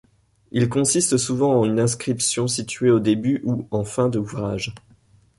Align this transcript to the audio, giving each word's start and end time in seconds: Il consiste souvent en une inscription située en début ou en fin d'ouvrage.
Il 0.51 0.67
consiste 0.67 1.17
souvent 1.17 1.59
en 1.59 1.63
une 1.63 1.79
inscription 1.79 2.47
située 2.47 2.89
en 2.89 2.97
début 2.97 3.39
ou 3.45 3.67
en 3.69 3.83
fin 3.83 4.09
d'ouvrage. 4.09 4.73